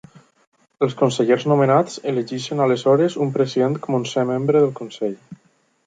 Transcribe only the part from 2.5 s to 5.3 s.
aleshores un president com a onzè membre del Consell.